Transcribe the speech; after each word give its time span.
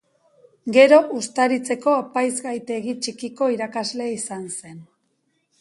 Gero 0.77 0.97
Uztaritzeko 1.19 1.93
Apaizgaitegi 1.97 2.97
Txikiko 3.05 3.53
irakasle 3.59 4.11
izan 4.19 4.49
zen. 4.57 4.85